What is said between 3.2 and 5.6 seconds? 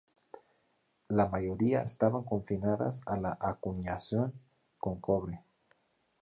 acuñación con cobre.